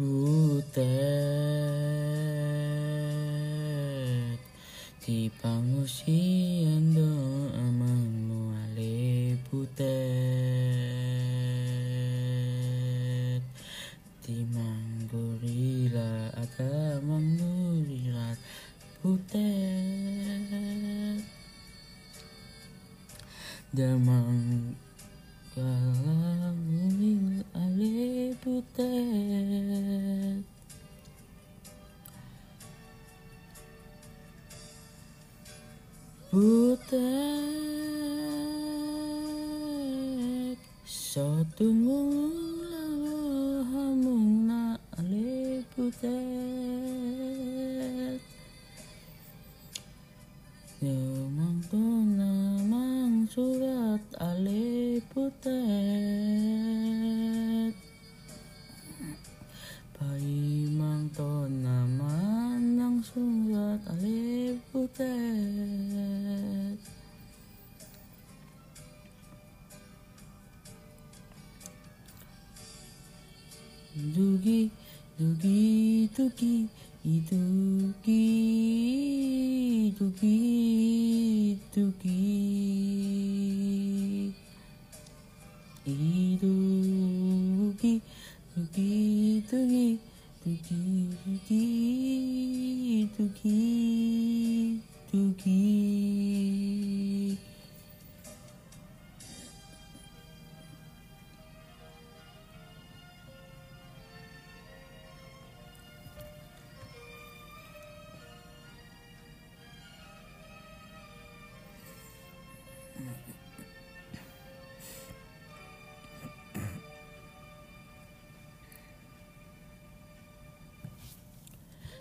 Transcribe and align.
butet 0.00 0.80
Di 5.04 5.28
pangusian 5.28 6.96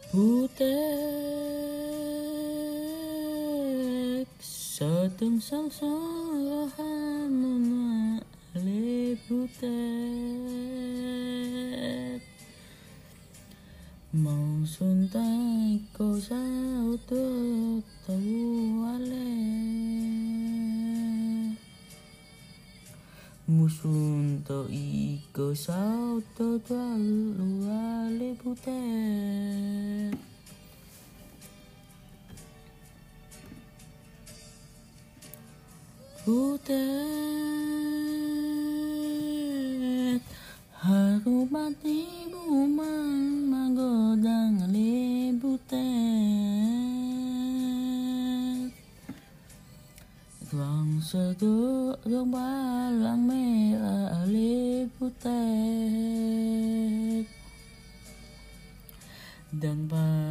Putek 0.10 0.66
sa 4.42 5.06
tangsang-sang 5.22 6.19
Haru 41.30 41.46
mati 41.46 42.26
bumang 42.34 43.54
magodang 43.54 44.66
ale 44.66 45.30
butet 45.38 45.78
Ruang 50.50 50.98
seduk 51.06 52.02
dong 52.02 52.34
balang 52.34 53.30
merah 53.30 54.26
ale 54.26 54.90
butet 54.98 55.30
Dan 59.54 59.86
balang 59.86 60.29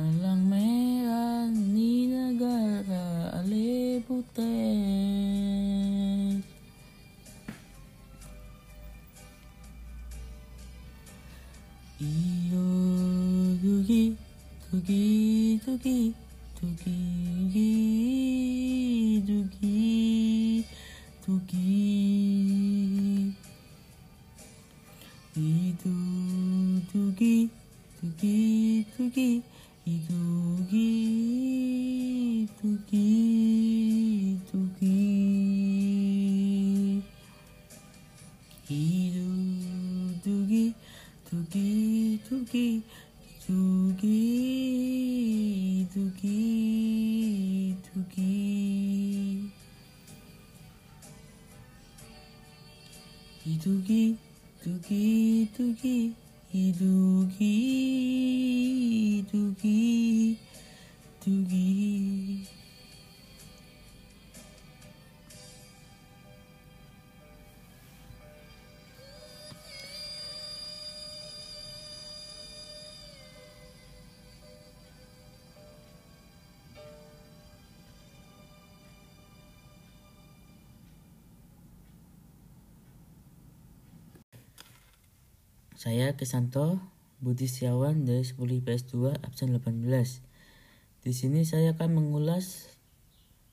두기 41.51 42.21
두기 42.29 42.83
두기 43.41 44.19
두기 45.91 47.75
두기 47.83 49.51
이두기 53.47 54.19
두기 54.63 55.49
두기 55.57 56.15
이두기 56.53 57.45
이두기 59.25 60.39
두기 61.21 62.48
Saya 85.79 86.19
Kesanto 86.19 86.83
Budi 87.23 87.47
Setiawan 87.47 88.03
dari 88.03 88.27
10 88.27 88.35
IPS 88.35 88.91
2 88.99 89.23
absen 89.23 89.55
18. 89.55 89.87
Di 91.07 91.15
sini 91.15 91.47
saya 91.47 91.79
akan 91.79 92.03
mengulas 92.03 92.75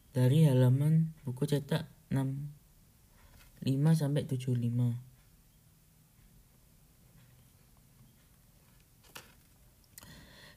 dari 0.10 0.50
halaman 0.50 1.14
buku 1.22 1.46
cetak 1.46 1.86
65 2.10 3.70
sampai 3.94 4.26
75. 4.26 4.58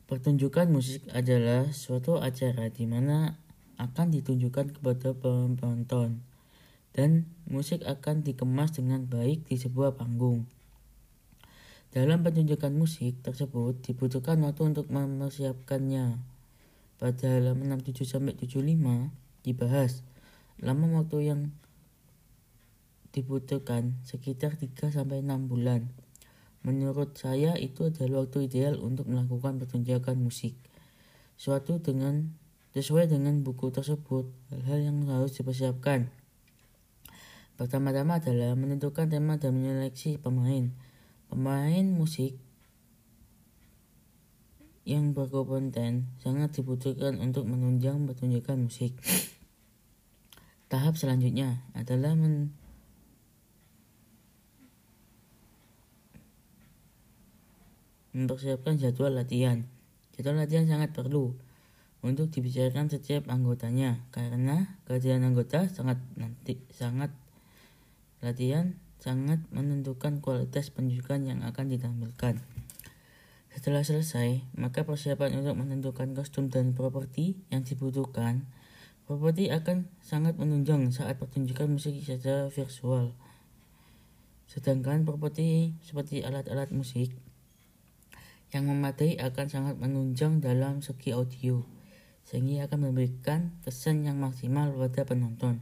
Pertunjukan 0.08 0.72
musik 0.72 1.04
adalah 1.12 1.68
suatu 1.76 2.16
acara 2.16 2.72
di 2.72 2.88
mana 2.88 3.36
akan 3.76 4.08
ditunjukkan 4.16 4.80
kepada 4.80 5.12
penonton 5.12 6.24
dan 6.96 7.28
musik 7.44 7.84
akan 7.84 8.24
dikemas 8.24 8.72
dengan 8.72 9.04
baik 9.04 9.44
di 9.52 9.60
sebuah 9.60 10.00
panggung. 10.00 10.48
Dalam 11.98 12.22
pertunjukan 12.22 12.70
musik 12.78 13.26
tersebut 13.26 13.82
dibutuhkan 13.82 14.38
waktu 14.46 14.70
untuk 14.70 14.86
mempersiapkannya. 14.86 16.22
Pada 16.94 17.26
halaman 17.26 17.74
67-75 17.82 18.54
dibahas 19.42 20.06
lama 20.62 20.86
waktu 21.02 21.18
yang 21.26 21.50
dibutuhkan 23.10 23.98
sekitar 24.06 24.54
3-6 24.54 24.94
bulan. 25.50 25.90
Menurut 26.62 27.18
saya 27.18 27.58
itu 27.58 27.90
adalah 27.90 28.22
waktu 28.22 28.46
ideal 28.46 28.78
untuk 28.78 29.10
melakukan 29.10 29.58
pertunjukan 29.58 30.14
musik. 30.22 30.54
Suatu 31.34 31.82
dengan 31.82 32.30
sesuai 32.78 33.10
dengan 33.10 33.42
buku 33.42 33.74
tersebut, 33.74 34.30
hal-hal 34.54 34.86
yang 34.86 35.02
harus 35.10 35.34
dipersiapkan. 35.34 36.14
Pertama-tama 37.58 38.22
adalah 38.22 38.54
menentukan 38.54 39.10
tema 39.10 39.34
dan 39.34 39.58
menyeleksi 39.58 40.22
pemain. 40.22 40.70
Pemain 41.28 41.86
musik 41.92 42.40
yang 44.88 45.12
berkompeten 45.12 46.08
sangat 46.24 46.56
dibutuhkan 46.56 47.20
untuk 47.20 47.44
menunjang 47.44 48.08
pertunjukan 48.08 48.56
musik. 48.56 48.96
Tahap 50.72 50.96
selanjutnya 50.96 51.60
adalah 51.76 52.16
men 52.16 52.56
mempersiapkan 58.16 58.80
jadwal 58.80 59.12
latihan. 59.12 59.68
Jadwal 60.16 60.40
latihan 60.40 60.64
sangat 60.64 60.96
perlu 60.96 61.36
untuk 62.00 62.32
dibicarakan 62.32 62.88
setiap 62.88 63.28
anggotanya 63.28 64.00
karena 64.14 64.80
kehadiran 64.88 65.28
anggota 65.28 65.68
sangat 65.68 66.00
nanti 66.16 66.62
sangat 66.72 67.10
latihan 68.24 68.78
sangat 68.98 69.42
menentukan 69.54 70.18
kualitas 70.18 70.74
penunjukan 70.74 71.22
yang 71.22 71.40
akan 71.46 71.70
ditampilkan. 71.70 72.42
Setelah 73.54 73.82
selesai, 73.82 74.46
maka 74.54 74.86
persiapan 74.86 75.42
untuk 75.42 75.58
menentukan 75.58 76.14
kostum 76.14 76.46
dan 76.46 76.76
properti 76.76 77.38
yang 77.50 77.66
dibutuhkan. 77.66 78.46
Properti 79.08 79.48
akan 79.48 79.88
sangat 80.04 80.36
menunjang 80.36 80.92
saat 80.92 81.16
pertunjukan 81.16 81.66
musik 81.66 81.96
secara 82.04 82.52
visual. 82.52 83.16
Sedangkan 84.46 85.02
properti 85.08 85.74
seperti 85.80 86.22
alat-alat 86.22 86.70
musik 86.70 87.16
yang 88.48 88.64
memadai 88.68 89.16
akan 89.20 89.46
sangat 89.48 89.76
menunjang 89.76 90.40
dalam 90.40 90.80
segi 90.80 91.12
audio, 91.12 91.64
sehingga 92.24 92.68
akan 92.68 92.92
memberikan 92.92 93.52
kesan 93.64 94.08
yang 94.08 94.20
maksimal 94.20 94.72
pada 94.72 95.04
penonton. 95.04 95.60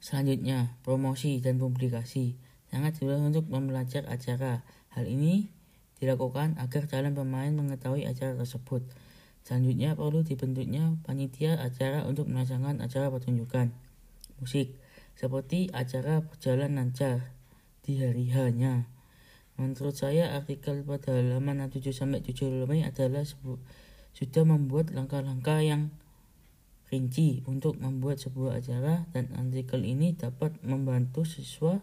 Selanjutnya, 0.00 0.74
promosi 0.80 1.44
dan 1.44 1.60
publikasi 1.60 2.40
sangat 2.72 2.96
sulit 2.96 3.20
untuk 3.20 3.44
membelajar 3.52 4.08
acara. 4.08 4.64
Hal 4.96 5.04
ini 5.04 5.52
dilakukan 6.00 6.56
agar 6.56 6.88
calon 6.88 7.12
pemain 7.12 7.52
mengetahui 7.52 8.08
acara 8.08 8.32
tersebut. 8.34 8.80
Selanjutnya 9.44 9.92
perlu 9.92 10.24
dibentuknya 10.24 10.96
panitia 11.04 11.60
acara 11.60 12.08
untuk 12.08 12.32
melaksanakan 12.32 12.80
acara 12.80 13.12
pertunjukan 13.12 13.72
musik 14.40 14.72
seperti 15.20 15.68
acara 15.76 16.24
berjalan 16.24 16.80
lancar 16.80 17.36
di 17.84 18.00
hari 18.00 18.32
hanya. 18.32 18.88
Menurut 19.60 19.92
saya 19.92 20.32
artikel 20.32 20.80
pada 20.88 21.12
halaman 21.12 21.68
7 21.68 21.92
sampai 21.92 22.24
75 22.24 22.64
adalah 22.80 23.24
sudah 24.16 24.44
membuat 24.48 24.96
langkah-langkah 24.96 25.60
yang 25.60 25.92
rinci 26.90 27.46
untuk 27.46 27.78
membuat 27.78 28.18
sebuah 28.18 28.58
acara 28.58 29.06
dan 29.14 29.30
artikel 29.38 29.86
ini 29.86 30.18
dapat 30.18 30.58
membantu 30.66 31.22
siswa 31.22 31.78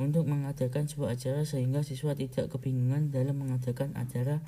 untuk 0.00 0.24
mengadakan 0.24 0.88
sebuah 0.88 1.20
acara 1.20 1.44
sehingga 1.44 1.84
siswa 1.84 2.16
tidak 2.16 2.48
kebingungan 2.48 3.12
dalam 3.12 3.36
mengadakan 3.36 3.92
acara 4.00 4.40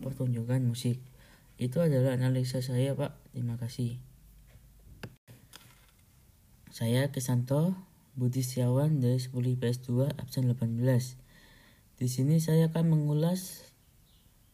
pertunjukan 0.00 0.64
musik. 0.64 0.96
Itu 1.60 1.84
adalah 1.84 2.16
analisa 2.16 2.64
saya, 2.64 2.96
Pak. 2.96 3.36
Terima 3.36 3.60
kasih. 3.60 4.00
Saya 6.72 7.08
Kesanto 7.12 7.76
Budi 8.16 8.40
Setiawan 8.40 9.00
dari 9.00 9.20
10 9.20 9.32
IPS 9.60 9.84
2 9.92 10.16
absen 10.16 10.48
18. 10.48 10.80
Di 11.96 12.08
sini 12.08 12.40
saya 12.40 12.72
akan 12.72 12.92
mengulas 12.92 13.72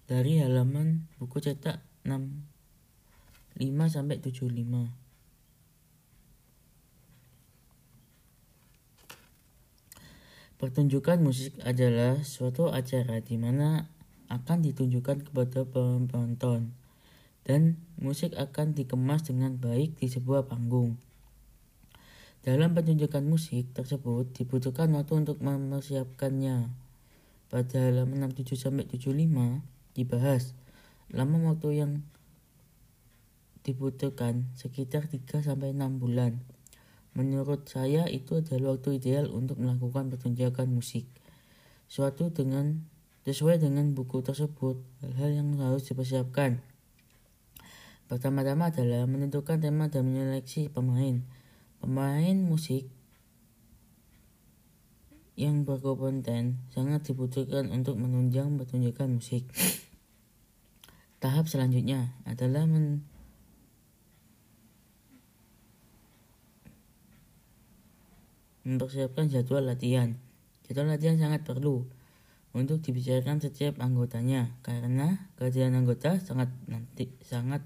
dari 0.06 0.38
halaman 0.42 1.10
buku 1.18 1.42
cetak 1.42 1.82
6 2.06 2.51
5 3.60 3.68
sampai 3.88 4.20
75. 4.20 5.02
Pertunjukan 10.62 11.18
musik 11.18 11.58
adalah 11.66 12.22
suatu 12.22 12.70
acara 12.70 13.18
di 13.18 13.34
mana 13.34 13.90
akan 14.30 14.62
ditunjukkan 14.62 15.26
kepada 15.26 15.66
penonton 15.66 16.70
dan 17.42 17.82
musik 17.98 18.30
akan 18.38 18.70
dikemas 18.72 19.26
dengan 19.26 19.58
baik 19.58 19.98
di 19.98 20.06
sebuah 20.06 20.46
panggung. 20.46 20.94
Dalam 22.42 22.74
pertunjukan 22.74 23.22
musik 23.22 23.70
tersebut 23.74 24.34
dibutuhkan 24.34 24.90
waktu 24.94 25.26
untuk 25.26 25.38
mempersiapkannya. 25.42 26.70
Pada 27.50 27.78
halaman 27.78 28.32
67 28.32 28.56
sampai 28.56 28.88
75 28.88 29.62
dibahas 29.92 30.56
lama 31.12 31.52
waktu 31.52 31.84
yang 31.84 31.92
dibutuhkan 33.62 34.50
sekitar 34.58 35.06
3 35.06 35.42
sampai 35.42 35.74
6 35.74 36.02
bulan. 36.02 36.42
Menurut 37.14 37.68
saya 37.68 38.08
itu 38.08 38.40
adalah 38.40 38.74
waktu 38.74 38.98
ideal 38.98 39.28
untuk 39.30 39.60
melakukan 39.60 40.08
pertunjukan 40.08 40.66
musik. 40.66 41.06
Suatu 41.86 42.32
dengan 42.32 42.88
sesuai 43.22 43.62
dengan 43.62 43.94
buku 43.94 44.24
tersebut, 44.24 44.80
hal-hal 45.04 45.30
yang 45.30 45.48
harus 45.60 45.86
dipersiapkan. 45.86 46.64
Pertama-tama 48.10 48.72
adalah 48.72 49.06
menentukan 49.06 49.62
tema 49.62 49.86
dan 49.92 50.10
menyeleksi 50.10 50.72
pemain. 50.72 51.22
Pemain 51.78 52.36
musik 52.42 52.90
yang 55.36 55.64
berkompeten 55.64 56.60
sangat 56.72 57.08
dibutuhkan 57.08 57.72
untuk 57.72 57.96
menunjang 57.96 58.56
pertunjukan 58.60 59.16
musik. 59.16 59.48
Tahap 61.22 61.46
selanjutnya 61.46 62.18
adalah 62.26 62.66
men 62.66 63.06
mempersiapkan 68.62 69.26
jadwal 69.30 69.62
latihan. 69.66 70.18
Jadwal 70.66 70.94
latihan 70.94 71.18
sangat 71.18 71.42
perlu 71.42 71.86
untuk 72.52 72.84
dibicarakan 72.84 73.40
setiap 73.40 73.80
anggotanya 73.80 74.52
karena 74.60 75.32
kehadiran 75.40 75.72
anggota 75.72 76.20
sangat 76.20 76.52
nanti 76.68 77.08
sangat 77.24 77.64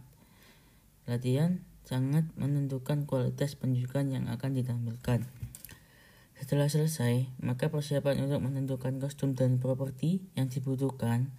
latihan 1.11 1.59
sangat 1.87 2.27
menentukan 2.35 3.07
kualitas 3.07 3.55
penunjukan 3.55 4.11
yang 4.11 4.25
akan 4.27 4.59
ditampilkan. 4.59 5.23
Setelah 6.37 6.69
selesai, 6.69 7.31
maka 7.41 7.73
persiapan 7.73 8.29
untuk 8.29 8.45
menentukan 8.45 9.01
kostum 9.01 9.33
dan 9.33 9.57
properti 9.57 10.21
yang 10.37 10.53
dibutuhkan. 10.53 11.33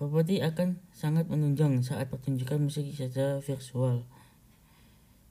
Properti 0.00 0.42
akan 0.42 0.82
sangat 0.90 1.30
menunjang 1.30 1.78
saat 1.84 2.10
pertunjukan 2.10 2.58
musik 2.58 2.90
secara 2.90 3.38
visual. 3.38 4.02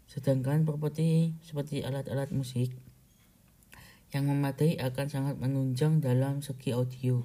Sedangkan 0.07 0.63
properti 0.63 1.35
seperti 1.43 1.83
alat-alat 1.83 2.31
musik 2.31 2.71
yang 4.11 4.27
memadai 4.27 4.75
akan 4.79 5.07
sangat 5.07 5.35
menunjang 5.39 6.03
dalam 6.03 6.43
segi 6.43 6.75
audio, 6.75 7.23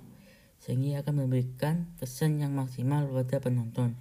sehingga 0.62 1.02
akan 1.02 1.26
memberikan 1.26 1.90
kesan 1.98 2.38
yang 2.38 2.54
maksimal 2.54 3.06
pada 3.10 3.42
penonton. 3.42 3.98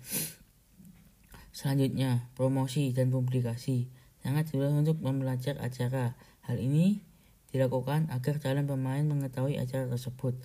Selanjutnya, 1.49 2.29
promosi 2.37 2.93
dan 2.93 3.09
publikasi 3.09 3.89
sangat 4.21 4.49
sulit 4.49 4.73
untuk 4.73 5.01
membelajar 5.01 5.57
acara. 5.61 6.13
Hal 6.45 6.61
ini 6.61 7.01
dilakukan 7.49 8.11
agar 8.13 8.37
calon 8.37 8.67
pemain 8.69 9.01
mengetahui 9.01 9.57
acara 9.57 9.87
tersebut. 9.87 10.35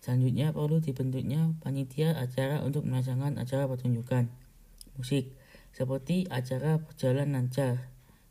Selanjutnya 0.00 0.52
perlu 0.52 0.80
dibentuknya 0.80 1.52
panitia 1.60 2.16
acara 2.16 2.64
untuk 2.64 2.88
melaksanakan 2.88 3.36
acara 3.36 3.68
pertunjukan 3.68 4.32
musik 4.96 5.32
seperti 5.72 6.28
acara 6.28 6.76
berjalan 6.76 7.32
lancar 7.32 7.88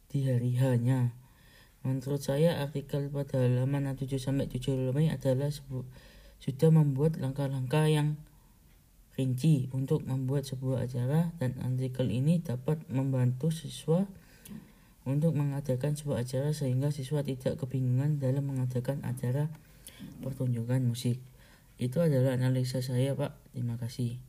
di 0.09 0.29
hari 0.29 0.53
hanya. 0.61 1.18
Menurut 1.81 2.19
saya 2.19 2.59
artikel 2.59 3.07
pada 3.07 3.39
halaman 3.39 3.95
7 3.95 4.19
sampai 4.19 4.51
75 4.51 4.91
adalah 4.91 5.49
sudah 6.39 6.69
membuat 6.71 7.19
langkah-langkah 7.19 7.87
yang 7.87 8.19
rinci 9.19 9.67
untuk 9.75 10.07
membuat 10.07 10.47
sebuah 10.47 10.87
acara 10.87 11.35
dan 11.43 11.59
artikel 11.59 12.07
ini 12.07 12.39
dapat 12.39 12.79
membantu 12.87 13.51
siswa 13.51 14.07
untuk 15.03 15.35
mengadakan 15.35 15.95
sebuah 15.95 16.23
acara 16.23 16.55
sehingga 16.55 16.91
siswa 16.91 17.23
tidak 17.23 17.59
kebingungan 17.59 18.19
dalam 18.19 18.47
mengadakan 18.47 19.03
acara 19.03 19.51
pertunjukan 20.23 20.83
musik. 20.83 21.19
Itu 21.79 22.03
adalah 22.03 22.35
analisa 22.35 22.83
saya, 22.83 23.15
Pak. 23.15 23.55
Terima 23.55 23.79
kasih. 23.79 24.19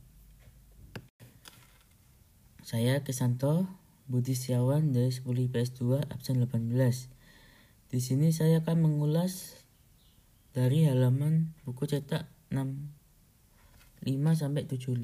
Saya 2.63 3.03
Kesanto 3.03 3.67
Budi 4.07 4.35
Setiawan 4.35 4.95
dari 4.95 5.11
10 5.11 5.27
IPS 5.51 5.75
2 5.79 6.07
absen 6.11 6.39
18. 6.39 7.20
Di 7.91 7.99
sini 7.99 8.31
saya 8.31 8.63
akan 8.63 8.87
mengulas 8.87 9.59
dari 10.55 10.87
halaman 10.87 11.51
buku 11.67 11.91
cetak 11.91 12.23
sampai 14.31 14.63
75. 14.63 14.95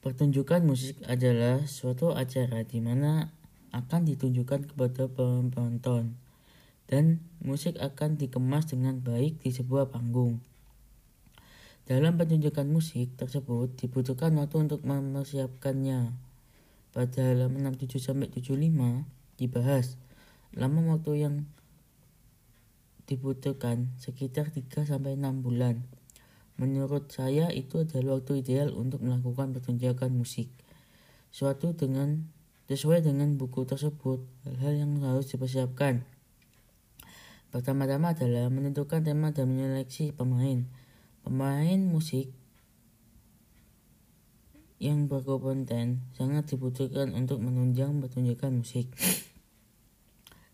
Pertunjukan 0.00 0.64
musik 0.64 0.96
adalah 1.04 1.68
suatu 1.68 2.16
acara 2.16 2.64
di 2.64 2.80
mana 2.80 3.36
akan 3.76 4.08
ditunjukkan 4.08 4.72
kepada 4.72 5.12
penonton 5.12 6.16
dan 6.88 7.20
musik 7.44 7.76
akan 7.76 8.16
dikemas 8.16 8.72
dengan 8.72 8.96
baik 9.04 9.44
di 9.44 9.52
sebuah 9.52 9.92
panggung. 9.92 10.40
Dalam 11.84 12.16
pertunjukan 12.16 12.64
musik 12.64 13.12
tersebut 13.20 13.76
dibutuhkan 13.76 14.32
waktu 14.40 14.56
untuk 14.56 14.80
mempersiapkannya. 14.88 16.27
Pada 16.98 17.30
halaman 17.30 17.78
67 17.78 18.10
sampai 18.10 18.26
75 18.26 18.58
dibahas 19.38 19.94
lama 20.50 20.98
waktu 20.98 21.22
yang 21.22 21.46
dibutuhkan 23.06 23.94
sekitar 24.02 24.50
3 24.50 24.82
sampai 24.82 25.14
6 25.14 25.46
bulan. 25.46 25.86
Menurut 26.58 27.06
saya 27.14 27.54
itu 27.54 27.86
adalah 27.86 28.18
waktu 28.18 28.42
ideal 28.42 28.74
untuk 28.74 29.06
melakukan 29.06 29.54
pertunjukan 29.54 30.10
musik. 30.10 30.50
Suatu 31.30 31.70
dengan 31.70 32.26
sesuai 32.66 33.06
dengan 33.06 33.38
buku 33.38 33.62
tersebut, 33.62 34.18
hal-hal 34.42 34.82
yang 34.82 34.98
harus 35.06 35.30
dipersiapkan. 35.30 36.02
Pertama-tama 37.54 38.10
adalah 38.10 38.50
menentukan 38.50 39.06
tema 39.06 39.30
dan 39.30 39.54
menyeleksi 39.54 40.10
pemain. 40.18 40.66
Pemain 41.22 41.78
musik 41.78 42.34
yang 44.78 45.10
berkompeten 45.10 46.06
sangat 46.14 46.54
dibutuhkan 46.54 47.10
untuk 47.14 47.42
menunjang 47.42 47.98
pertunjukan 47.98 48.62
musik. 48.62 48.86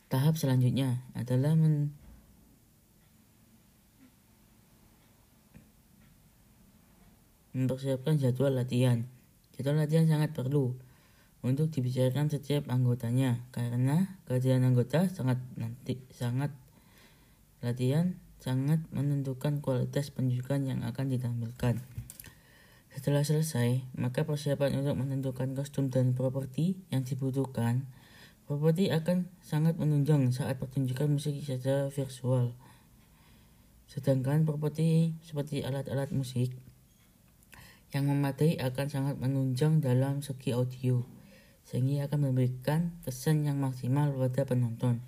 Tahap 0.08 0.40
selanjutnya 0.40 1.04
adalah 1.12 1.52
men 1.56 1.92
mempersiapkan 7.54 8.18
jadwal 8.18 8.50
latihan. 8.50 9.06
Jadwal 9.54 9.86
latihan 9.86 10.10
sangat 10.10 10.34
perlu 10.34 10.74
untuk 11.44 11.68
dibicarakan 11.70 12.32
setiap 12.32 12.66
anggotanya 12.72 13.44
karena 13.52 14.16
kehadiran 14.24 14.64
anggota 14.72 15.06
sangat 15.12 15.38
nanti 15.60 16.00
sangat 16.10 16.50
latihan 17.60 18.16
sangat 18.40 18.80
menentukan 18.90 19.60
kualitas 19.60 20.08
penunjukan 20.08 20.64
yang 20.64 20.80
akan 20.82 21.12
ditampilkan. 21.12 21.93
Setelah 22.94 23.26
selesai, 23.26 23.82
maka 23.98 24.22
persiapan 24.22 24.78
untuk 24.78 24.94
menentukan 24.94 25.50
kostum 25.58 25.90
dan 25.90 26.14
properti 26.14 26.78
yang 26.94 27.02
dibutuhkan. 27.02 27.90
Properti 28.46 28.94
akan 28.94 29.26
sangat 29.42 29.74
menunjang 29.74 30.30
saat 30.30 30.62
pertunjukan 30.62 31.10
musik 31.10 31.42
secara 31.42 31.90
visual. 31.90 32.54
Sedangkan 33.90 34.46
properti 34.46 35.18
seperti 35.26 35.66
alat-alat 35.66 36.14
musik 36.14 36.54
yang 37.90 38.06
memadai 38.06 38.58
akan 38.62 38.86
sangat 38.86 39.16
menunjang 39.18 39.82
dalam 39.82 40.22
segi 40.22 40.54
audio, 40.54 41.02
sehingga 41.66 42.06
akan 42.06 42.30
memberikan 42.30 42.94
kesan 43.02 43.42
yang 43.42 43.58
maksimal 43.58 44.14
pada 44.14 44.46
penonton. 44.46 45.02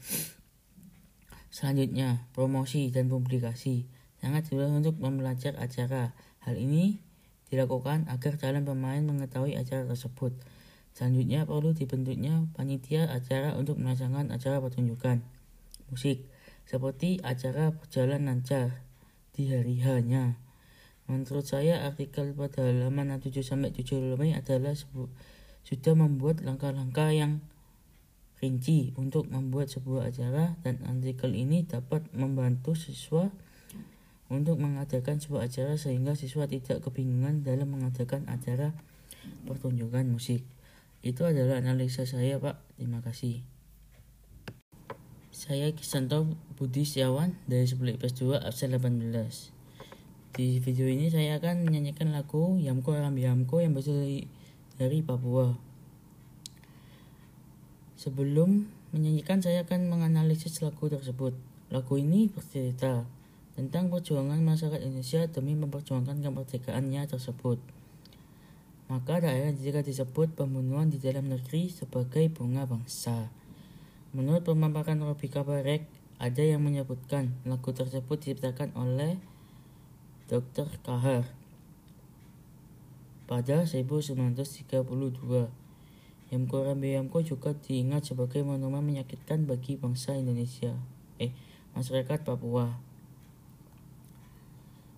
Selanjutnya, 1.55 2.27
promosi 2.35 2.91
dan 2.91 3.07
publikasi 3.07 3.87
sangat 4.19 4.51
dibutuhkan 4.51 4.83
untuk 4.83 4.97
membelajar 4.99 5.55
acara. 5.59 6.15
Hal 6.47 6.55
ini 6.59 7.06
dilakukan 7.49 8.11
agar 8.11 8.39
calon 8.39 8.67
pemain 8.67 9.03
mengetahui 9.03 9.55
acara 9.55 9.87
tersebut. 9.87 10.35
Selanjutnya 10.97 11.45
perlu 11.45 11.77
dibentuknya 11.77 12.49
panitia 12.57 13.07
acara 13.13 13.53
untuk 13.55 13.77
melaksanakan 13.77 14.33
acara 14.33 14.65
pertunjukan 14.65 15.21
musik 15.93 16.25
seperti 16.67 17.23
acara 17.23 17.71
berjalan 17.71 18.27
lancar 18.27 18.83
di 19.37 19.53
hari 19.53 19.79
hanya 19.85 20.41
Menurut 21.07 21.47
saya 21.47 21.87
artikel 21.87 22.35
pada 22.35 22.67
halaman 22.67 23.15
7 23.23 23.31
sampai 23.39 23.71
75 23.71 24.19
adalah 24.35 24.75
sudah 25.63 25.95
membuat 25.95 26.43
langkah-langkah 26.43 27.15
yang 27.15 27.39
rinci 28.43 28.91
untuk 28.99 29.31
membuat 29.31 29.71
sebuah 29.71 30.11
acara 30.11 30.59
dan 30.67 30.83
artikel 30.83 31.31
ini 31.31 31.63
dapat 31.63 32.11
membantu 32.11 32.75
siswa 32.75 33.31
untuk 34.27 34.59
mengadakan 34.59 35.23
sebuah 35.23 35.47
acara 35.47 35.79
sehingga 35.79 36.19
siswa 36.19 36.51
tidak 36.51 36.83
kebingungan 36.83 37.47
dalam 37.47 37.71
mengadakan 37.71 38.27
acara 38.27 38.75
pertunjukan 39.47 40.07
musik. 40.11 40.43
Itu 41.07 41.23
adalah 41.23 41.63
analisa 41.63 42.03
saya, 42.03 42.43
Pak. 42.43 42.59
Terima 42.75 42.99
kasih. 42.99 43.47
Saya 45.31 45.71
Kisanto 45.77 46.35
Budi 46.57 46.89
Setiawan 46.89 47.37
dari 47.47 47.69
10 47.69 48.01
IPS 48.01 48.25
2 48.25 48.41
absen 48.41 48.73
18. 48.73 49.53
Di 50.33 50.59
video 50.61 50.89
ini 50.89 51.13
saya 51.13 51.37
akan 51.39 51.69
menyanyikan 51.69 52.13
lagu 52.13 52.57
Yamko 52.57 52.97
Rambi 52.97 53.29
Yamko 53.29 53.61
yang 53.61 53.77
berasal 53.77 54.01
dari, 54.01 54.27
dari 54.81 54.99
Papua. 55.05 55.55
Sebelum 58.01 58.69
menyanyikan 58.97 59.45
saya 59.45 59.65
akan 59.65 59.93
menganalisis 59.93 60.61
lagu 60.65 60.89
tersebut. 60.89 61.37
Lagu 61.69 61.95
ini 62.01 62.33
bercerita 62.33 63.05
tentang 63.57 63.89
perjuangan 63.89 64.37
masyarakat 64.45 64.85
Indonesia 64.85 65.25
demi 65.33 65.57
memperjuangkan 65.57 66.21
kemerdekaannya 66.21 67.09
tersebut. 67.09 67.57
Maka 68.87 69.19
daerah 69.19 69.51
jika 69.51 69.81
disebut 69.83 70.37
pembunuhan 70.37 70.93
di 70.93 71.01
dalam 71.01 71.27
negeri 71.27 71.73
sebagai 71.73 72.29
bunga 72.31 72.69
bangsa. 72.69 73.33
Menurut 74.15 74.45
pemaparan 74.45 75.01
Robi 75.03 75.27
Kabarek, 75.33 75.89
ada 76.21 76.43
yang 76.45 76.63
menyebutkan 76.63 77.35
lagu 77.49 77.73
tersebut 77.73 78.21
diciptakan 78.21 78.77
oleh 78.77 79.19
Dr. 80.29 80.71
Kahar 80.85 81.27
pada 83.27 83.67
1932. 83.67 84.87
Yamko 86.31 86.57
Rambe 86.63 86.91
Yamko 86.91 87.23
juga 87.23 87.55
diingat 87.55 88.07
sebagai 88.11 88.43
monumen 88.43 88.83
menyakitkan 88.83 89.47
bagi 89.47 89.79
bangsa 89.79 90.15
Indonesia, 90.19 90.75
eh 91.19 91.31
masyarakat 91.75 92.23
Papua. 92.27 92.86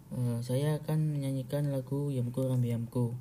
Uh, 0.09 0.41
saya 0.41 0.81
akan 0.81 1.13
menyanyikan 1.17 1.69
lagu 1.69 2.09
Yamko 2.09 2.49
Rambe 2.49 2.73
Yamko. 2.73 3.13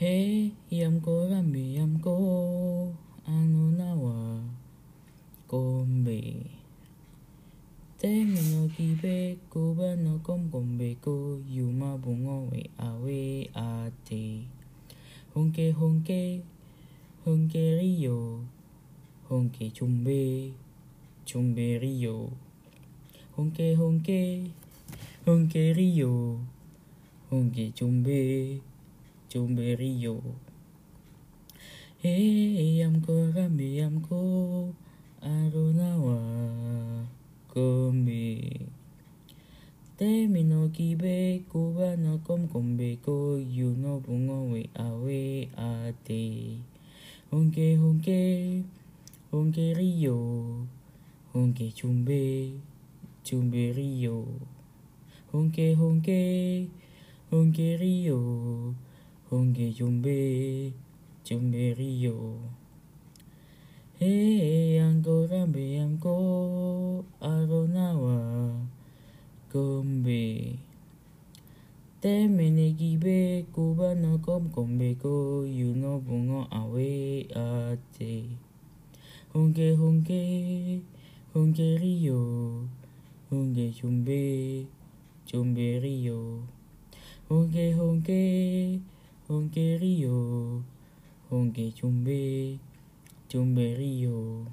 Hei 0.00 0.56
yamko 0.72 1.28
rambi 1.28 1.76
yamko 1.76 2.16
anu 3.28 3.68
nawa 3.76 4.40
kombe 5.44 6.59
Termino 8.00 8.64
kibeko 8.72 9.76
bana 9.76 10.16
komkombeko 10.24 11.36
yuma 11.44 12.00
bungo 12.00 12.48
we 12.48 12.64
awe 12.80 13.20
ate. 13.52 14.48
Honke 15.36 15.68
honke, 15.76 16.40
honke 17.28 17.64
rio, 17.76 18.40
honke 19.28 19.68
chumbe, 19.76 20.56
chumbe 21.28 21.76
rio. 21.76 22.32
Honke 23.36 23.76
honke, 23.76 24.48
honke 25.26 25.76
rio, 25.76 26.40
honke 27.28 27.68
chumbe, 27.76 28.60
chumbe 29.28 29.76
rio. 29.76 30.16
Hey, 32.00 32.80
I'm 32.80 33.04
go, 33.04 33.28
I'm 33.36 34.00
go, 34.08 34.72
I 35.20 35.52
don't 35.52 35.76
know 35.76 37.19
cô 37.60 37.92
mi 37.92 38.24
te 39.98 40.10
mi 40.32 40.42
no 40.50 40.60
ki 40.76 40.88
be 41.02 41.16
cô 41.52 41.60
ba 41.76 41.88
no 42.04 42.12
kom 42.26 42.48
kom 42.52 42.66
be 42.78 42.88
cô 43.04 43.16
you 43.56 43.68
no 43.82 43.92
bu 44.04 44.12
ngo 44.26 44.38
we 44.52 44.62
a 44.86 44.88
we 45.04 45.20
a 45.68 45.70
te 46.06 46.24
hong 47.30 47.48
ke 47.54 47.66
hong 47.80 48.00
ke 48.06 48.20
hong 49.30 49.52
ke 49.54 49.78
rio. 49.78 50.18
Hong 51.32 51.54
ke 51.54 51.70
chung 51.70 52.02
be 52.04 52.50
chung 53.22 53.46
be 53.50 53.70
rio. 53.70 54.26
Hong 55.30 55.54
ke 55.54 55.78
hong 55.78 56.02
ke 56.02 56.66
hong 57.30 57.54
ke 57.54 57.78
rio. 57.78 58.18
Hong 59.30 59.54
ke 59.54 59.70
chung 61.22 61.52
rio. 61.54 62.16
Hey, 64.00 64.80
ang 64.80 65.04
Hei 65.04 65.04
angko 65.04 65.28
rambe 65.28 65.76
angko 65.76 66.16
aronawa 67.20 68.16
kombe. 69.52 70.56
Te 72.00 72.24
menegibe 72.24 73.44
cubano 73.52 74.16
com 74.24 74.48
combeko 74.48 75.44
yuno 75.44 76.00
bungo 76.00 76.48
awe 76.48 77.28
ate. 77.28 78.24
Hunke 79.36 79.76
hunke 79.76 80.80
hunke 81.36 81.68
rio 81.76 82.64
hunke 83.28 83.68
chumbi, 83.68 84.64
chumbi 85.28 85.76
rio. 85.76 86.40
Hunke 87.28 87.76
hunke 87.76 88.80
hunke 89.28 89.76
rio 89.76 90.64
hunke 91.28 91.68
chumbi. 91.76 92.56
Chumbe 93.30 93.78
Rio 93.78 94.50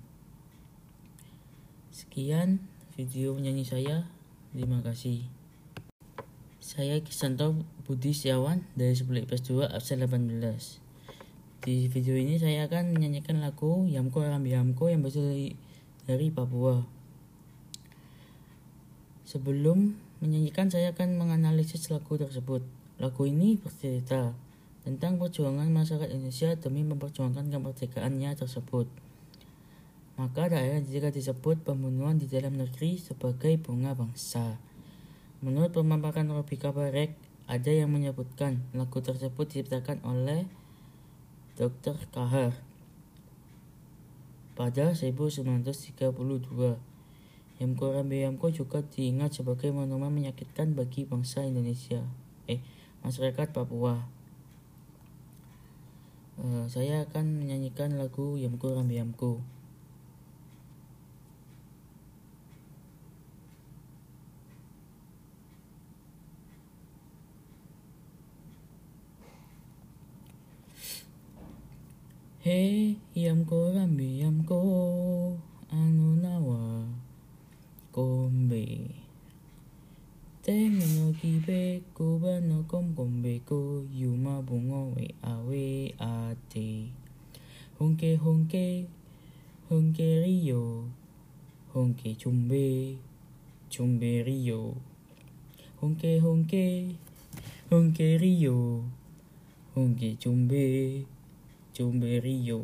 Sekian 1.90 2.62
video 2.94 3.34
penyanyi 3.34 3.66
saya. 3.66 4.06
Terima 4.54 4.86
kasih. 4.86 5.26
Saya 6.62 7.02
Kisanto 7.02 7.66
Budi 7.90 8.14
Setiawan 8.14 8.70
dari 8.78 8.94
Sebelik 8.94 9.34
PS2 9.34 9.74
absen 9.74 10.06
18 10.06 10.30
Di 11.66 11.90
video 11.90 12.22
ini 12.22 12.38
saya 12.38 12.70
akan 12.70 12.94
menyanyikan 12.94 13.42
lagu 13.42 13.90
Yamko 13.90 14.22
Rambi 14.22 14.54
Yamko 14.54 14.94
yang 14.94 15.02
berasal 15.02 15.26
dari 16.06 16.30
Papua. 16.30 16.86
Sebelum 19.26 19.98
menyanyikan, 20.22 20.70
saya 20.70 20.94
akan 20.94 21.18
menganalisis 21.18 21.90
lagu 21.90 22.14
tersebut. 22.14 22.62
Lagu 23.02 23.26
ini 23.26 23.58
bercerita 23.58 24.38
tentang 24.88 25.20
perjuangan 25.20 25.68
masyarakat 25.68 26.16
Indonesia 26.16 26.56
demi 26.56 26.80
memperjuangkan 26.88 27.52
kemerdekaannya 27.52 28.32
tersebut. 28.40 28.88
Maka 30.16 30.48
daerah 30.48 30.80
jika 30.80 31.12
disebut 31.12 31.60
pembunuhan 31.68 32.16
di 32.16 32.24
dalam 32.32 32.56
negeri 32.56 32.96
sebagai 32.96 33.60
bunga 33.60 33.92
bangsa. 33.92 34.56
Menurut 35.44 35.76
pemaparan 35.76 36.32
Robi 36.32 36.56
Kabarek, 36.56 37.20
ada 37.52 37.68
yang 37.68 37.92
menyebutkan 37.92 38.64
lagu 38.72 39.04
tersebut 39.04 39.52
diciptakan 39.52 40.00
oleh 40.08 40.48
Dr. 41.60 42.00
Kahar 42.16 42.56
pada 44.56 44.96
1932. 44.96 46.16
Yamko 47.60 47.86
Rambe 47.92 48.24
Yamko 48.24 48.56
juga 48.56 48.88
diingat 48.88 49.36
sebagai 49.36 49.76
monumen 49.76 50.16
menyakitkan 50.16 50.80
bagi 50.80 51.04
bangsa 51.04 51.44
Indonesia, 51.44 52.08
eh 52.48 52.64
masyarakat 53.04 53.52
Papua. 53.52 54.17
Uh, 56.38 56.70
saya 56.70 57.02
akan 57.02 57.42
menyanyikan 57.42 57.98
lagu 57.98 58.38
Yamko 58.38 58.78
Rambe 58.78 58.94
Yamko. 58.94 59.42
Hey, 72.48 72.96
yamko 73.12 73.76
rambi 73.76 74.24
yamko, 74.24 75.36
anu 75.68 76.16
nawa 76.16 76.88
kombe 77.92 78.97
Tengo 80.48 81.10
aquí 81.10 81.42
ve 81.46 81.84
cubano 81.94 82.64
con 82.70 82.96
bombeco 82.96 83.84
y 83.94 84.06
uma 84.06 84.40
bongo 84.40 84.94
we 84.96 85.14
awe 85.22 85.94
a 86.00 86.36
te. 86.48 86.88
Honke 87.78 88.18
honke, 88.18 88.88
honke 89.70 90.24
rio, 90.24 90.86
honke 91.74 92.16
chumbe, 92.16 92.96
chumbe 93.70 94.24
rio. 94.24 94.76
Honke 95.82 96.22
honke, 96.22 96.96
honke 97.70 98.18
rio, 98.18 98.84
honke 99.76 100.16
chumbe, 100.18 101.06
chumbe 101.74 102.22
rio. 102.22 102.64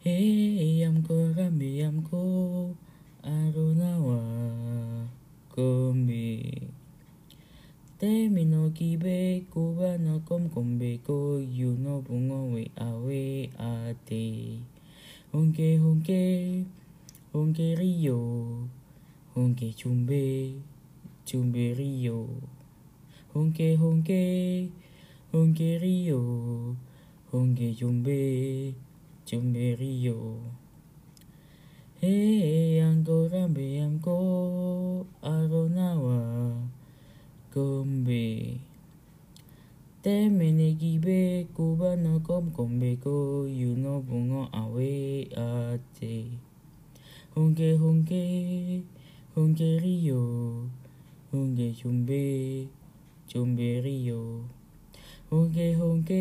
Hey, 0.00 0.82
I'm 0.84 1.00
go, 1.00 1.32
I'm 1.34 2.02
go, 2.10 2.76
I 3.24 3.50
don't 3.54 3.78
know. 3.78 5.23
comi. 5.54 6.42
Termino 7.94 8.74
ki 8.74 8.98
be 8.98 9.46
cubana 9.54 10.18
com 10.26 10.50
con 10.50 10.78
beco 10.80 11.38
y 11.38 11.62
no 11.78 12.02
bungo 12.02 12.50
we 12.52 12.70
awe 12.74 13.48
a 13.56 13.94
te. 14.04 14.58
Honke 15.32 15.78
honke, 15.78 16.64
honke 17.32 17.76
río, 17.78 18.18
honke 19.36 19.72
chumbe, 19.78 20.58
chumbe 21.24 21.74
río. 21.78 22.26
Honke 23.32 23.76
honke, 23.78 24.70
honke 25.32 25.78
río, 25.78 26.74
honke 27.30 27.74
chumbe, 27.78 28.74
chumbe 29.24 29.76
río. 29.78 30.63
Iyango 32.04 33.16
rambiyango 33.32 34.16
aronawa 35.32 36.20
kumbi. 37.52 38.60
Temene 40.04 40.66
gibe 40.80 41.48
kubano 41.56 42.12
kom 42.26 42.44
kombeko 42.56 43.14
yuno 43.60 43.92
bungo 44.06 44.42
awe 44.60 44.90
ate. 45.48 46.14
Hunke 47.32 47.68
hunke 47.80 48.22
hunke 49.34 49.68
rio 49.84 50.22
hunke 51.30 51.66
chumbe 51.78 52.22
chumbe 53.30 53.68
rio. 53.84 54.22
Hunke 55.30 55.66
hunke 55.80 56.20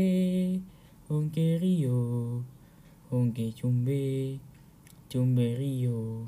hunke 1.10 1.46
rio 1.64 2.00
hunke 3.10 3.46
chumbe. 3.58 4.02
Jombe 5.14 5.46
Rio. 5.62 6.26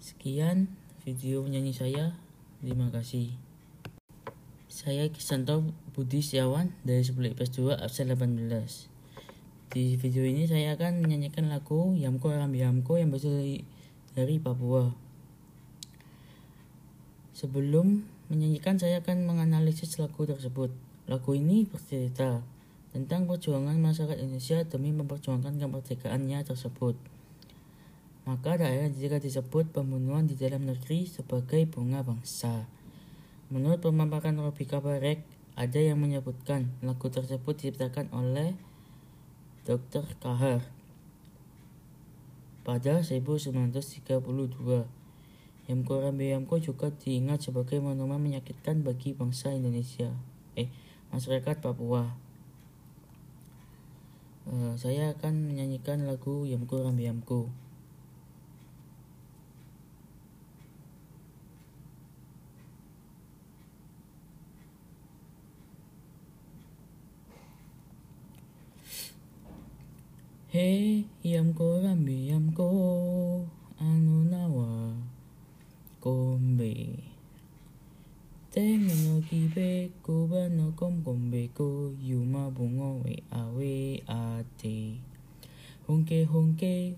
Sekian 0.00 0.72
video 1.04 1.44
penyanyi 1.44 1.76
saya. 1.76 2.16
Terima 2.64 2.88
kasih. 2.88 3.28
Saya 4.72 5.04
Kisanto 5.12 5.76
Budi 5.92 6.24
Setiawan 6.24 6.72
dari 6.88 7.04
Sebelik 7.04 7.36
PS2 7.36 7.76
absen 7.76 8.08
18. 8.08 8.48
Di 9.68 10.00
video 10.00 10.24
ini 10.24 10.48
saya 10.48 10.80
akan 10.80 11.04
menyanyikan 11.04 11.52
lagu 11.52 11.92
Yamko 11.92 12.32
Rambi 12.32 12.64
Yamko 12.64 12.96
yang 12.96 13.12
berasal 13.12 13.36
dari, 13.36 13.68
dari 14.16 14.40
Papua. 14.40 14.88
Sebelum 17.36 18.00
menyanyikan 18.32 18.80
saya 18.80 19.04
akan 19.04 19.28
menganalisis 19.28 20.00
lagu 20.00 20.24
tersebut. 20.24 20.72
Lagu 21.04 21.36
ini 21.36 21.68
bercerita 21.68 22.40
tentang 22.98 23.30
perjuangan 23.30 23.78
masyarakat 23.78 24.18
Indonesia 24.18 24.58
demi 24.66 24.90
memperjuangkan 24.90 25.54
kemerdekaannya 25.54 26.42
tersebut. 26.42 26.98
Maka 28.26 28.58
daerah 28.58 28.90
jika 28.90 29.22
disebut 29.22 29.70
pembunuhan 29.70 30.26
di 30.26 30.34
dalam 30.34 30.66
negeri 30.66 31.06
sebagai 31.06 31.62
bunga 31.70 32.02
bangsa. 32.02 32.66
Menurut 33.54 33.78
pemaparan 33.78 34.34
Robi 34.34 34.66
Kabarek, 34.66 35.22
ada 35.54 35.78
yang 35.78 36.02
menyebutkan 36.02 36.74
lagu 36.82 37.06
tersebut 37.06 37.54
diciptakan 37.54 38.10
oleh 38.10 38.58
Dr. 39.62 40.02
Kahar 40.18 40.66
pada 42.66 42.98
1932. 43.06 44.18
Yamko 45.70 45.94
Rambe 46.02 46.26
juga 46.58 46.90
diingat 46.98 47.46
sebagai 47.46 47.78
monumen 47.78 48.18
menyakitkan 48.18 48.82
bagi 48.82 49.14
bangsa 49.14 49.54
Indonesia, 49.54 50.10
eh 50.58 50.66
masyarakat 51.14 51.62
Papua. 51.62 52.27
Uh, 54.48 54.72
saya 54.80 55.12
akan 55.12 55.52
menyanyikan 55.52 56.08
lagu 56.08 56.48
Yamku 56.48 56.80
Rambi 56.80 57.04
Yamku. 57.04 57.52
Hey, 70.48 71.04
yamko 71.20 71.84
rambi 71.84 72.32
yamko, 72.32 73.44
anu 73.76 74.24
nawa, 74.32 74.96
kombe. 76.00 76.37
Tengo 78.58 79.22
aquí 79.22 79.46
ve 79.54 79.92
cubano 80.02 80.74
con 80.74 81.04
bombeco 81.04 81.94
yuma 82.02 82.50
bungo 82.50 82.98
we 83.04 83.22
awe 83.30 84.02
ate. 84.08 84.98
Honke 85.86 86.26
honke 86.26 86.96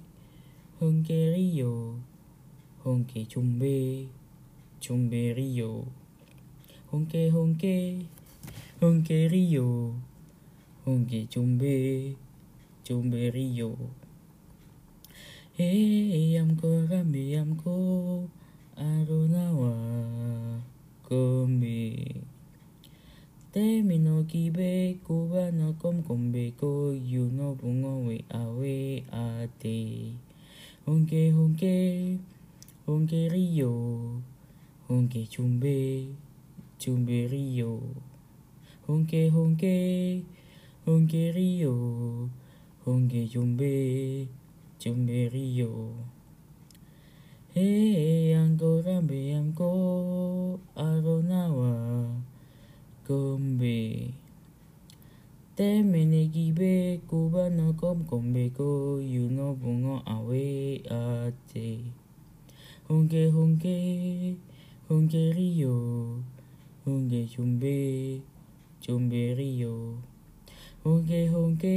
honke 0.81 1.19
rio 1.37 2.01
honke 2.83 3.29
chumbe 3.29 4.09
chumbe 4.81 5.35
rio. 5.37 5.85
Honke 6.91 7.29
honke 7.29 8.07
chung 8.81 9.05
rio 9.05 9.93
chung 10.83 11.29
chumbe 11.29 12.17
chumbe 12.85 13.31
rio. 13.31 13.77
Hey, 15.59 16.37
I'm 16.41 16.57
go, 16.57 16.89
I'm 16.89 17.55
go, 17.63 18.31
I 18.79 19.05
don't 19.05 19.29
know. 19.31 20.80
Kombe 21.11 22.23
Temi 23.51 23.99
no 23.99 24.23
kibe 24.31 25.03
kuba 25.03 25.51
no 25.51 25.75
kom 25.75 26.07
kombe 26.07 26.55
ko 26.55 26.95
yuno 26.95 27.59
bungo 27.59 28.07
we 28.07 28.23
awe 28.31 28.79
ate 29.11 29.79
Honke 30.87 31.35
honke 31.35 31.75
honke 32.87 33.21
rio 33.35 33.75
honke 34.87 35.27
chumbe 35.33 36.07
chumbe 36.79 37.19
rio 37.27 37.73
honke 38.87 39.21
honke 39.35 39.75
honke 40.87 41.23
rio 41.35 41.75
honke 42.87 43.21
chumbe 43.33 43.73
chumbe 44.79 45.19
rio 45.35 45.71
Hey 47.51 48.31
angko 48.31 48.79
rambe 48.87 49.35
angko 49.35 49.71
aronawa 50.79 51.73
kombe 53.03 54.15
Temene 55.59 56.31
gibe 56.31 57.03
kubano 57.11 57.75
kom 57.75 58.07
kombe 58.07 58.55
ko 58.55 59.03
yuno 59.03 59.59
bungo 59.59 59.99
awe 60.07 60.47
ate. 60.87 61.91
Honke 62.87 63.23
honke 63.35 63.75
honke 64.87 65.23
rio. 65.35 65.75
Honke 66.87 67.27
chumbe 67.27 67.75
chumbe 68.79 69.35
rio. 69.35 69.99
Honke 70.87 71.27
honke 71.35 71.75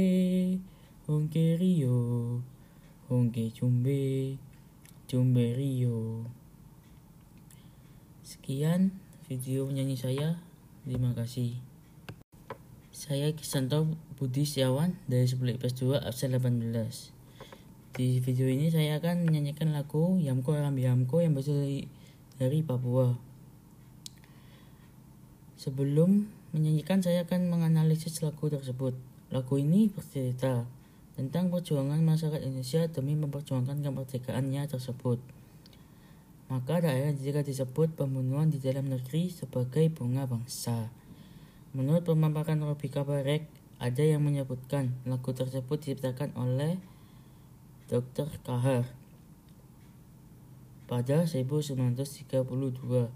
honke 1.10 1.58
rio. 1.58 1.98
Honke 3.10 3.50
chumbe 3.50 4.38
chumbe 5.04 5.52
rio 5.52 6.24
Sekian 8.24 8.88
video 9.28 9.68
penyanyi 9.68 10.00
saya. 10.00 10.40
Terima 10.84 11.12
kasih. 11.12 11.60
Saya 12.88 13.32
Kisanto 13.36 13.84
Budi 14.16 14.48
Setiawan 14.48 14.96
dari 15.04 15.28
10 15.28 15.60
IPS 15.60 15.84
2 15.84 16.08
absen 16.08 16.32
18. 16.32 17.12
Di 17.92 18.20
video 18.24 18.48
ini 18.48 18.72
saya 18.72 18.96
akan 18.96 19.28
menyanyikan 19.28 19.76
lagu 19.76 20.16
Yamko 20.16 20.56
Rambi 20.56 20.88
Yamko 20.88 21.20
yang 21.20 21.36
berasal 21.36 21.68
dari 22.40 22.58
Papua. 22.64 23.12
Sebelum 25.60 26.28
menyanyikan 26.56 27.04
saya 27.04 27.28
akan 27.28 27.52
menganalisis 27.52 28.24
lagu 28.24 28.48
tersebut. 28.48 28.96
Lagu 29.28 29.54
ini 29.60 29.92
bercerita 29.92 30.64
tentang 31.14 31.50
perjuangan 31.50 32.02
masyarakat 32.02 32.42
Indonesia 32.42 32.82
demi 32.90 33.14
memperjuangkan 33.14 33.82
kemerdekaannya 33.82 34.66
tersebut. 34.66 35.22
Maka 36.50 36.82
daerah 36.82 37.14
jika 37.14 37.40
disebut 37.40 37.94
pembunuhan 37.94 38.50
di 38.50 38.58
dalam 38.58 38.90
negeri 38.90 39.30
sebagai 39.30 39.88
bunga 39.94 40.26
bangsa. 40.26 40.90
Menurut 41.74 42.06
pemaparan 42.06 42.60
Robi 42.62 42.90
Kabarek, 42.90 43.46
ada 43.82 44.02
yang 44.04 44.22
menyebutkan 44.22 44.94
lagu 45.06 45.34
tersebut 45.34 45.82
diciptakan 45.82 46.30
oleh 46.38 46.78
Dr. 47.90 48.30
Kahar 48.46 48.86
pada 50.86 51.26
1932. 51.26 53.10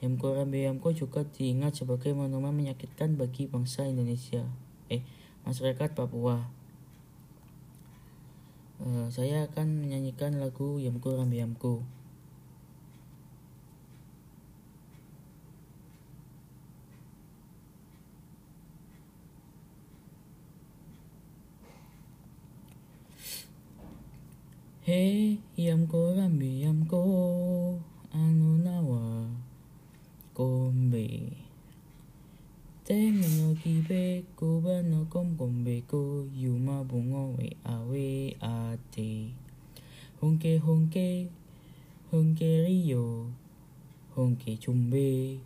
Yamko 0.00 0.28
Rambe 0.36 0.60
Yamko 0.60 0.92
juga 0.92 1.24
diingat 1.24 1.80
sebagai 1.80 2.12
monumen 2.12 2.52
menyakitkan 2.52 3.16
bagi 3.16 3.48
bangsa 3.48 3.88
Indonesia, 3.88 4.44
eh 4.92 5.00
masyarakat 5.48 5.96
Papua. 5.96 6.63
Uh, 8.84 9.08
saya 9.08 9.48
akan 9.48 9.80
menyanyikan 9.80 10.36
lagu 10.36 10.76
Yamko 10.76 11.16
Rambe 11.16 11.40
Yamko. 11.40 11.80
He 24.84 25.40
yamko 25.56 26.12
rambi 26.12 26.60
yamko 26.60 27.00
anu 28.12 28.60
nawa 28.60 29.32
kombe 30.36 31.08
Tengo 32.84 33.56
que 33.62 33.80
be 33.88 34.24
cubano 34.36 35.08
con 35.08 35.38
bombeco 35.38 36.28
y 36.36 36.48
uma 36.48 36.82
bungo 36.82 37.34
we 37.38 37.56
awe 37.64 38.36
a 38.42 38.76
te. 38.90 39.32
Honke 40.20 40.60
honke, 40.60 41.30
honke 42.12 42.62
rio, 42.66 43.30
honke 44.14 44.58
chumbe, 44.58 45.38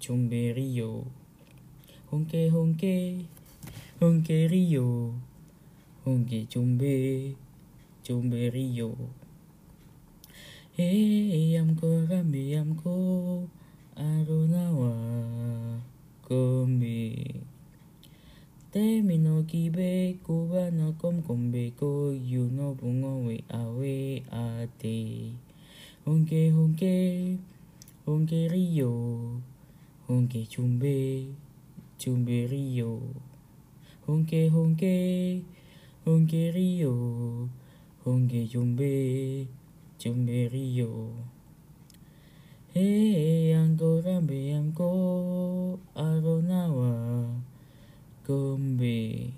chumbe 0.00 0.54
rio. 0.54 1.04
Honke 2.10 2.50
honke, 2.50 3.26
honke 4.00 4.48
rio, 4.48 5.12
honke 6.06 6.48
chumbe, 6.48 7.36
chumbe 8.02 8.50
riyo, 8.50 8.96
Hey, 10.74 11.54
amko 11.58 12.06
rame 12.08 12.56
amko, 12.56 13.46
arunawa. 13.94 15.91
Kombe 16.26 16.98
Temi 18.72 19.20
no 19.20 19.44
kibe 19.44 20.16
kuba 20.24 20.72
no 20.72 20.96
kom 21.00 21.20
kombe 21.20 21.76
ko 21.76 22.08
yuno 22.32 22.72
bungo 22.78 23.12
we 23.26 23.36
awe 23.60 23.96
ate. 24.32 24.98
Honke 26.04 26.40
honke 26.56 26.94
honke 28.06 28.40
rio 28.48 28.92
honke 30.08 30.40
chumbe 30.52 30.96
chumbe 32.00 32.38
rio 32.48 32.92
Honke 34.06 34.40
honke 34.54 34.94
honke 36.04 36.42
rio 36.56 36.94
honke 38.04 38.40
chumbe 38.48 38.92
chumbe 40.00 40.38
rio 40.48 40.90
Hey 42.72 43.52
angko 43.52 44.00
rambe 44.00 44.48
angko 44.56 44.88
aronawa 45.92 47.28
kombe 48.24 49.28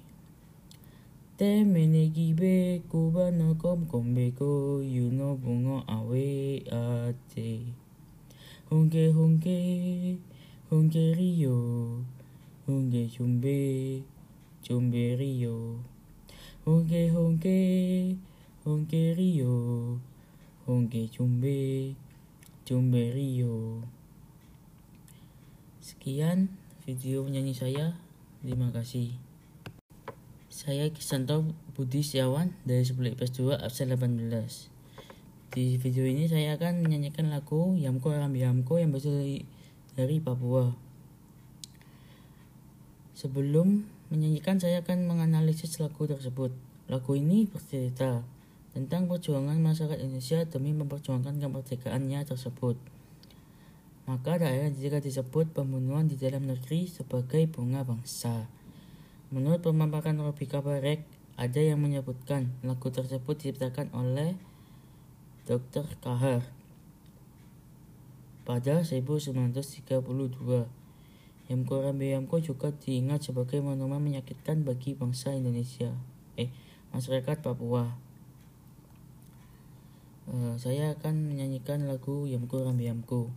Temene 1.34 2.14
gibe 2.14 2.78
kuba 2.86 3.34
no 3.34 3.58
kom 3.58 3.90
kombe 3.90 4.30
ko 4.38 4.78
yuno 4.78 5.34
bungo 5.42 5.82
awe 5.96 6.26
ate. 6.70 7.74
Honke 8.70 9.10
honke 9.10 9.58
honke 10.70 11.04
rio 11.18 11.58
honke 12.70 13.02
chumbe 13.10 13.58
chumbe 14.62 15.18
rio 15.18 15.82
Honke 16.64 17.10
honke 17.10 17.58
honke 18.62 19.02
rio 19.18 19.54
honke 20.70 21.10
chumbe 21.10 21.58
chumbe 22.64 23.12
rio 23.12 23.84
Sekian 25.84 26.48
video 26.88 27.20
penyanyi 27.20 27.52
saya. 27.52 27.92
Terima 28.40 28.72
kasih. 28.72 29.12
Saya 30.48 30.88
Kisanto 30.88 31.52
Budi 31.76 32.00
Setiawan 32.00 32.56
dari 32.64 32.80
10 32.80 32.96
IPS 33.12 33.36
2 33.36 33.60
absen 33.60 33.92
18. 33.92 34.72
Di 35.52 35.76
video 35.76 36.08
ini 36.08 36.24
saya 36.24 36.56
akan 36.56 36.88
menyanyikan 36.88 37.28
lagu 37.28 37.76
Yamko 37.76 38.16
Rambi 38.16 38.48
Yamko 38.48 38.80
yang 38.80 38.96
berasal 38.96 39.44
dari 39.92 40.16
Papua. 40.24 40.72
Sebelum 43.12 43.84
menyanyikan 44.08 44.56
saya 44.56 44.80
akan 44.80 45.04
menganalisis 45.04 45.76
lagu 45.84 46.08
tersebut. 46.08 46.56
Lagu 46.88 47.12
ini 47.12 47.44
bercerita 47.44 48.24
tentang 48.74 49.06
perjuangan 49.06 49.54
masyarakat 49.62 50.02
Indonesia 50.02 50.42
demi 50.50 50.74
memperjuangkan 50.74 51.38
kemerdekaannya 51.38 52.26
tersebut. 52.26 52.74
Maka 54.04 54.36
daerah 54.36 54.68
jika 54.68 54.98
disebut 54.98 55.54
pembunuhan 55.54 56.10
di 56.10 56.18
dalam 56.18 56.44
negeri 56.44 56.90
sebagai 56.90 57.46
bunga 57.48 57.86
bangsa. 57.86 58.50
Menurut 59.30 59.62
pemaparan 59.62 60.18
Robi 60.18 60.44
Kabarek, 60.50 61.06
ada 61.38 61.60
yang 61.62 61.80
menyebutkan 61.80 62.50
lagu 62.66 62.90
tersebut 62.90 63.38
diciptakan 63.38 63.94
oleh 63.94 64.36
Dr. 65.46 65.86
Kahar 66.02 66.44
pada 68.44 68.84
1932. 68.84 70.04
Yamko 71.48 71.74
Rambe 71.80 72.08
Yamko 72.08 72.40
juga 72.40 72.72
diingat 72.72 73.24
sebagai 73.28 73.60
monumen 73.60 74.00
menyakitkan 74.00 74.64
bagi 74.64 74.96
bangsa 74.96 75.32
Indonesia, 75.32 75.92
eh 76.36 76.48
masyarakat 76.92 77.40
Papua. 77.40 78.03
Uh, 80.24 80.56
saya 80.56 80.96
akan 80.96 81.28
menyanyikan 81.32 81.84
lagu 81.84 82.24
Yamko 82.24 82.64
Rambe 82.64 82.84
Yamko. 82.88 83.32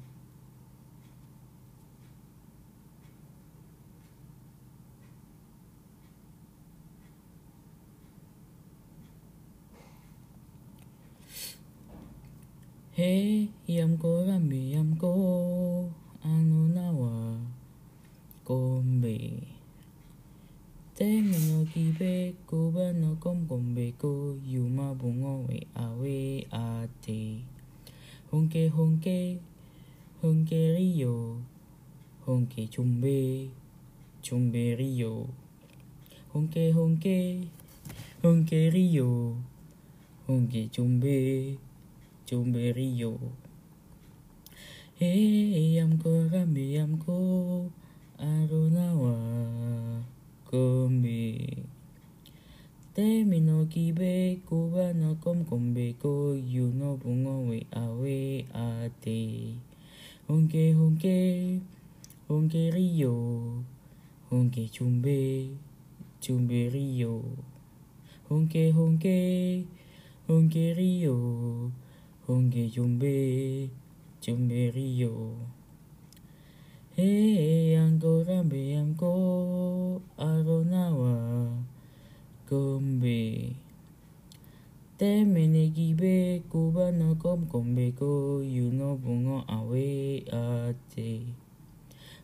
Hey 12.98 13.54
yamko 13.70 14.26
rambi 14.26 14.74
yamko 14.74 15.14
anu 16.26 16.66
nawa 16.74 17.38
kombe 18.42 19.46
Termino 20.98 21.64
Quebeco, 21.68 22.72
Bano 22.72 23.18
com 23.20 23.46
Gombeco, 23.46 24.36
Yuma 24.44 24.96
Bungo, 24.96 25.46
Awe, 25.76 26.48
Ate. 26.50 27.44
Honke 28.32 28.68
Honke, 28.76 29.40
Honke 30.24 30.74
Rio, 30.76 31.38
Honke 32.26 32.68
Chumbe, 32.68 33.52
Chumbe 34.24 34.74
Rio. 34.74 35.30
Honke 36.34 36.74
Honke, 36.74 37.48
Honke 38.24 38.72
Rio, 38.72 39.38
Honke 40.28 40.68
Chumbe, 40.72 41.60
Chumbe 42.26 42.74
riyo, 42.74 43.20
Hey, 44.96 45.78
I'm 45.78 46.00
Korambi, 46.00 46.74
I'm 46.82 46.98
Ko 46.98 47.72
Arunawa. 48.20 50.17
Kombe 50.48 51.44
Temi 52.96 53.40
no 53.44 53.68
kibe 53.68 54.40
kuba 54.48 54.96
no 54.96 55.10
kom 55.20 55.44
kombe 55.44 55.86
ko 56.02 56.40
yu 56.54 56.72
no 56.80 56.96
bungo 56.96 57.36
we 57.52 57.68
awe 57.84 58.20
ate. 58.56 59.20
Honke 60.28 60.64
honke 60.72 61.18
honke 62.30 62.64
rio 62.76 63.16
Honke 64.32 64.64
chumbe 64.72 65.52
chumbe 66.24 66.60
rio 66.72 67.16
Honke 68.30 68.72
honke 68.72 69.18
honke 70.28 70.66
rio 70.80 71.18
Honke 72.26 72.64
chumbe 72.74 73.16
chumbe 74.24 74.72
rio 74.72 75.14
Hei 76.98 77.78
angko 77.78 78.26
rambe 78.26 78.74
angko 78.74 79.12
aronawa 80.18 81.14
kombe. 82.50 83.54
Te 84.98 85.12
menegibe 85.34 86.42
cubano 86.50 87.14
com 87.22 87.46
combeko 87.46 88.42
yuno 88.42 88.98
bungo 88.98 89.46
awe 89.46 89.86
ate. 90.26 91.22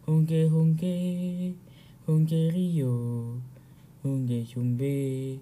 Hunke 0.07 0.49
hunke 0.49 0.93
hunke 2.07 2.41
rio 2.49 2.93
hunke 4.01 4.41
chumbe 4.49 5.37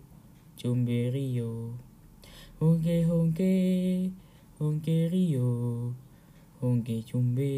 chumbe 0.60 0.98
rio. 1.15 1.72
Hunke 2.60 3.08
hunke 3.08 4.12
hunke 4.60 5.08
rio 5.08 5.48
hunke 6.60 6.96
chumbe. 7.08 7.52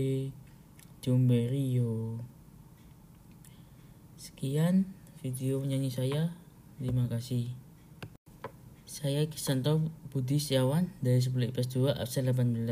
Chumbe 1.04 1.52
rio 1.52 2.24
Sekian 4.16 4.88
video 5.20 5.60
penyanyi 5.60 5.92
saya 5.92 6.32
Terima 6.80 7.08
kasih. 7.08 7.54
Saya 8.84 9.24
Kisanto 9.28 9.88
Budi 10.12 10.36
Setiawan 10.36 10.92
dari 11.00 11.24
Sebelik 11.24 11.56
PS 11.56 11.80
2 11.80 11.96
absen 11.96 12.28
18. 12.28 12.66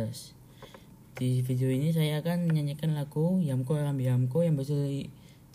Di 1.15 1.39
video 1.45 1.71
ini 1.71 1.95
saya 1.95 2.19
akan 2.19 2.51
menyanyikan 2.51 2.91
lagu 2.91 3.39
Yamko 3.39 3.79
Rambi 3.79 4.11
Yamko 4.11 4.43
yang 4.43 4.59
berasal 4.59 4.83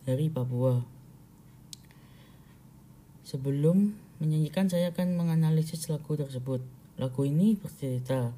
dari 0.08 0.26
Papua. 0.32 0.88
Sebelum 3.28 3.92
menyanyikan 4.24 4.72
saya 4.72 4.94
akan 4.94 5.20
menganalisis 5.20 5.92
lagu 5.92 6.16
tersebut. 6.16 6.64
Lagu 6.96 7.28
ini 7.28 7.60
bercerita 7.60 8.32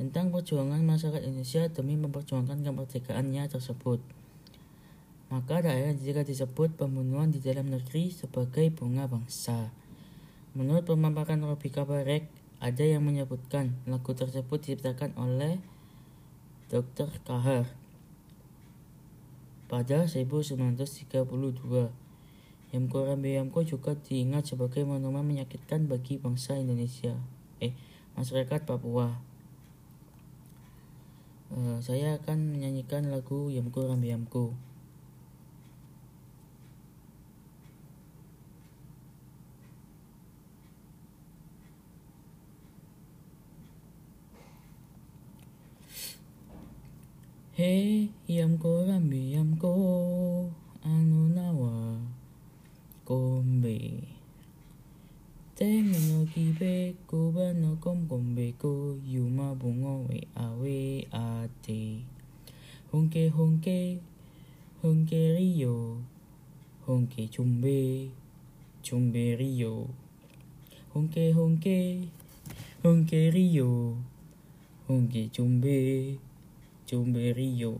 tentang 0.00 0.32
perjuangan 0.32 0.80
masyarakat 0.80 1.20
Indonesia 1.28 1.68
demi 1.68 2.00
memperjuangkan 2.00 2.64
kemerdekaannya 2.64 3.44
tersebut 3.52 4.00
maka 5.30 5.62
daerah 5.62 5.94
jika 5.94 6.26
disebut 6.26 6.74
pembunuhan 6.74 7.30
di 7.30 7.38
dalam 7.38 7.70
negeri 7.70 8.10
sebagai 8.10 8.66
bunga 8.74 9.06
bangsa. 9.06 9.70
Menurut 10.58 10.82
pemaparan 10.90 11.38
Robi 11.38 11.70
Kabarek, 11.70 12.26
ada 12.58 12.82
yang 12.82 13.06
menyebutkan 13.06 13.78
lagu 13.86 14.10
tersebut 14.10 14.58
diciptakan 14.58 15.14
oleh 15.14 15.62
Dr. 16.66 17.14
Kahar 17.22 17.70
pada 19.70 20.10
1932. 20.10 21.22
Yamko 22.74 22.98
Rambe 23.06 23.30
Yamko 23.30 23.62
juga 23.62 23.94
diingat 23.94 24.50
sebagai 24.50 24.82
monumen 24.82 25.22
menyakitkan 25.22 25.86
bagi 25.86 26.18
bangsa 26.18 26.58
Indonesia, 26.58 27.14
eh 27.62 27.70
masyarakat 28.18 28.66
Papua. 28.66 29.29
Uh, 31.50 31.82
saya 31.82 32.14
akan 32.14 32.54
menyanyikan 32.54 33.10
lagu 33.10 33.50
Yamko 33.50 33.90
Rambe 33.90 34.06
Yamko. 34.06 34.54
He 47.60 48.08
yamko 48.24 48.88
rambi 48.88 49.36
yamko 49.36 50.48
anu 50.80 51.28
nawa 51.28 52.00
kombe 53.04 53.76
Tengo 55.60 56.22
aquí 56.22 56.54
ve 56.58 56.96
cubano 57.06 57.76
con 57.80 58.08
bombeco 58.08 58.96
y 59.06 59.18
uma 59.18 59.52
bongo 59.52 60.06
we 60.08 60.26
awe 60.34 61.06
a 61.12 61.48
te. 61.60 62.00
Honke 62.90 63.30
honke, 63.30 64.00
honke 64.82 65.36
rio, 65.36 65.98
honke 66.86 67.28
chumbe, 67.28 68.08
chumbe 68.82 69.36
rio. 69.36 69.88
Honke 70.94 71.34
honke, 71.34 72.08
honke 72.82 73.30
rio, 73.30 73.96
honke 74.88 75.28
chumbe, 75.30 76.18
chumbe 76.86 77.34
rio. 77.34 77.76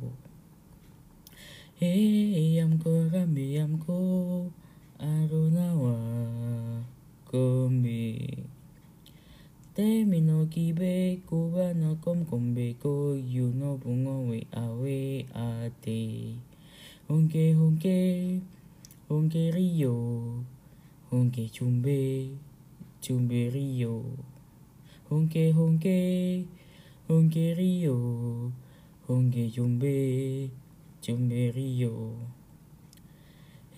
Hey, 1.77 2.59
I'm 2.59 2.77
go, 2.77 3.09
I'm 3.11 3.79
go, 3.79 4.53
I 5.01 5.27
don't 5.31 5.55
know. 5.55 7.00
comé. 7.31 8.43
Termino 9.73 10.51
ki 10.51 10.73
be 10.75 11.23
cubana 11.29 11.95
com 12.03 12.25
con 12.27 12.55
beco 12.57 13.15
y 13.15 13.39
no 13.55 13.79
bungo 13.79 14.27
we 14.29 14.47
awe 14.51 15.25
a 15.33 15.71
te. 15.81 16.35
Honke 17.09 17.55
honke, 17.55 18.41
honke 19.09 19.53
río, 19.53 20.43
honke 21.13 21.49
chumbe, 21.55 22.31
chumbe 23.01 23.51
río. 23.55 24.03
Honke 25.09 25.53
honke, 25.55 26.47
honke 27.09 27.55
río, 27.55 28.51
honke 29.07 29.51
chumbe, 29.55 30.51
chumbe 31.01 31.53
río. 31.53 32.40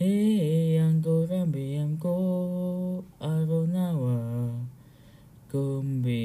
Eyangko 0.03 1.15
rambiamko 1.31 2.15
aronawa 3.31 4.17
kombe. 5.51 6.23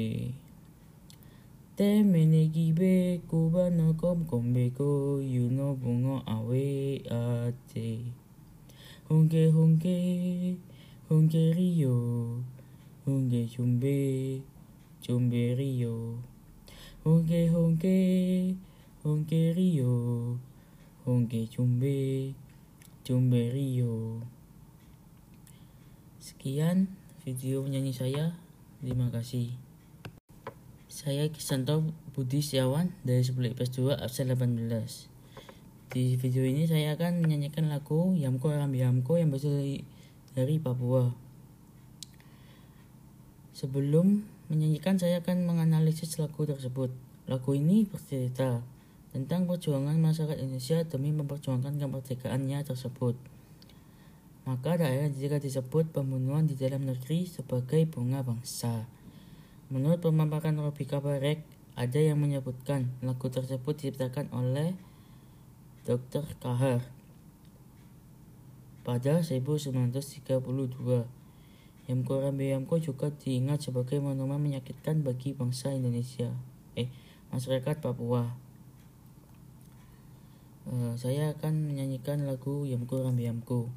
Temene 1.76 2.40
gibe 2.54 3.22
kubano 3.30 3.86
kom 4.00 4.18
kombe 4.30 4.64
ko 4.78 4.88
yuno 5.34 5.66
bungo 5.80 6.16
awe 6.34 6.66
ate. 7.22 7.88
Hunke 9.06 9.42
hunke 9.54 9.96
hunke 11.08 11.42
rio 11.58 11.96
hunke 13.04 13.40
chumbe 13.52 13.96
chumbe 15.04 15.42
rio. 15.58 16.18
Hunke 17.04 17.40
hunke 17.54 17.96
hunke 19.04 19.40
rio 19.58 19.94
hunke 21.04 21.40
chumbe. 21.52 21.96
Chumbe 23.08 23.48
rio. 23.48 24.20
Sekian 26.20 26.92
video 27.24 27.64
penyanyi 27.64 27.96
saya. 27.96 28.36
Terima 28.84 29.08
kasih. 29.08 29.56
Saya 30.92 31.24
Kisanto 31.32 31.88
Budi 32.12 32.44
Setiawan 32.44 32.92
dari 33.08 33.24
Sebelik 33.24 33.56
PS 33.56 33.80
2 33.80 33.96
absen 33.96 34.28
18 34.28 35.08
di 35.88 36.20
video 36.20 36.44
ini 36.44 36.68
saya 36.68 37.00
akan 37.00 37.24
menyanyikan 37.24 37.72
lagu 37.72 38.12
Yamko 38.12 38.52
Rambi 38.52 38.84
Yamko 38.84 39.16
yang 39.16 39.32
berasal 39.32 39.56
dari, 39.56 39.88
dari 40.36 40.60
Papua. 40.60 41.08
Sebelum 43.56 44.20
menyanyikan 44.52 45.00
saya 45.00 45.24
akan 45.24 45.48
menganalisis 45.48 46.20
lagu 46.20 46.44
tersebut. 46.44 46.92
Lagu 47.24 47.56
ini 47.56 47.88
bercerita 47.88 48.60
tentang 49.18 49.50
perjuangan 49.50 49.98
masyarakat 49.98 50.38
Indonesia 50.38 50.78
demi 50.86 51.10
memperjuangkan 51.10 51.74
kemerdekaannya 51.74 52.62
tersebut. 52.62 53.18
Maka 54.46 54.78
daerah 54.78 55.10
jika 55.10 55.42
disebut 55.42 55.90
pembunuhan 55.90 56.46
di 56.46 56.54
dalam 56.54 56.86
negeri 56.86 57.26
sebagai 57.26 57.82
bunga 57.90 58.22
bangsa. 58.22 58.86
Menurut 59.74 59.98
pemaparan 59.98 60.54
Robi 60.54 60.86
Kabarek, 60.86 61.42
ada 61.74 61.98
yang 61.98 62.22
menyebutkan 62.22 62.94
lagu 63.02 63.26
tersebut 63.26 63.74
diciptakan 63.74 64.30
oleh 64.30 64.78
Dr. 65.82 66.22
Kahar 66.38 66.86
pada 68.86 69.18
1932. 69.26 70.38
Yamko 71.90 72.14
Rambe 72.22 72.46
juga 72.78 73.10
diingat 73.18 73.66
sebagai 73.66 73.98
monumen 73.98 74.38
menyakitkan 74.38 75.02
bagi 75.02 75.34
bangsa 75.34 75.74
Indonesia, 75.74 76.30
eh 76.78 76.86
masyarakat 77.34 77.82
Papua. 77.82 78.47
Uh, 80.68 80.94
saya 80.94 81.32
akan 81.34 81.72
menyanyikan 81.72 82.28
lagu 82.28 82.68
Yamko 82.68 83.04
Rambi 83.04 83.28
Yamko. 83.28 83.68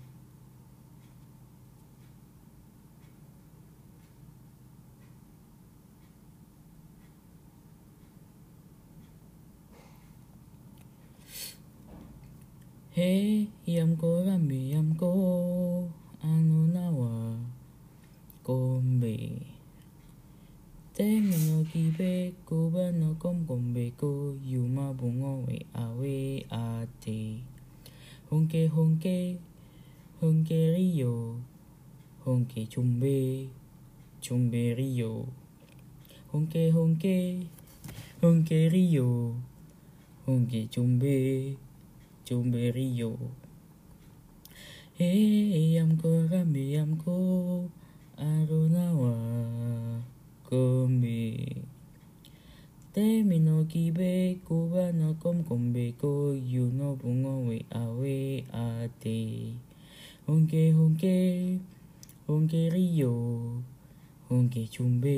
Hey, 12.91 13.47
Yamko 13.63 14.27
Rambi 14.27 14.75
Yamko, 14.75 15.11
anu 16.21 16.67
nawa, 16.69 17.39
kombe. 18.43 19.50
Tengo 20.93 21.61
aquí 21.61 21.89
ve 21.97 22.33
cubano 22.43 23.15
con 23.17 23.45
bombeco 23.47 24.35
yuma 24.43 24.91
bungo 24.91 25.45
we 25.47 25.65
awe 25.73 26.45
a 26.51 26.85
te. 26.99 27.39
Honke 28.29 28.67
honke 28.67 29.39
honke 30.19 30.75
rio 30.75 31.39
honke 32.25 32.67
chumbe 32.67 33.47
chumbe 34.19 34.75
rio. 34.75 35.27
Honke 36.33 36.71
honke 36.75 37.47
honke 38.21 38.69
rio 38.69 39.35
honke 40.27 40.67
chumbe 40.69 41.55
chumbe 42.25 42.71
riyo 42.71 43.15
Hey, 44.97 45.77
I'm 45.77 45.95
go, 45.95 46.27
I'm 46.29 46.97
go, 46.97 47.71
I 48.17 48.45
don't. 48.45 48.71
Te 52.93 53.23
mino 53.23 53.63
kibe 53.71 54.43
kuba 54.43 54.91
no 54.91 55.15
kom 55.21 55.37
kombe 55.47 55.95
ko 55.95 56.35
yu 56.35 56.67
no 56.75 56.99
bungo 56.99 57.33
we 57.47 57.57
awe 57.71 58.17
ate 58.51 59.19
honke 60.27 60.63
honke 60.77 61.15
honke 62.27 62.61
rio 62.75 63.15
honke 64.27 64.67
chumbe 64.73 65.17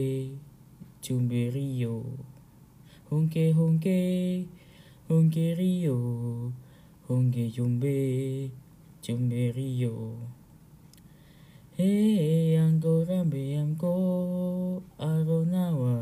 chumbe 1.01 1.41
rio 1.55 1.95
honke 3.09 3.43
honke 3.57 3.97
honke 5.09 5.45
rio 5.57 5.97
honke 7.09 7.43
chumbe 7.55 7.95
chumbe 9.01 9.41
rio 9.57 9.93
Hey, 11.73 12.53
angko 12.53 13.01
rambe 13.01 13.57
angko 13.57 13.93
aronawa 15.01 15.95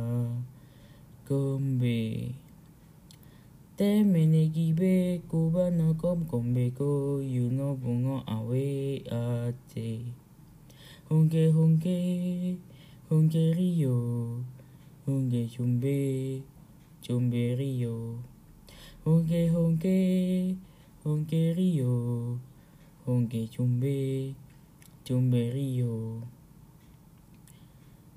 kombe. 1.23 2.35
Te 3.77 4.03
mene 4.03 4.51
gibe 4.51 5.23
kuba 5.31 5.71
no 5.71 5.95
kom 5.95 6.27
kombe 6.27 6.75
ko 6.75 7.23
yuno 7.23 7.79
bungo 7.79 8.19
awe 8.27 8.67
ate. 9.07 10.11
Honke 11.07 11.43
honke 11.55 11.95
honke 13.07 13.55
rio 13.55 13.95
honke 15.07 15.47
chumbe 15.47 15.95
chumbe 16.99 17.55
rio. 17.55 18.19
Honke 19.07 19.47
honke 19.55 19.95
honke 21.05 21.55
rio 21.55 21.95
honke 23.07 23.47
chumbe 23.47 24.35
Jumberio. 25.11 26.23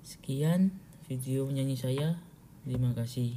Sekian 0.06 0.70
video 1.10 1.42
menyanyi 1.42 1.74
saya. 1.74 2.22
Terima 2.62 2.94
kasih. 2.94 3.34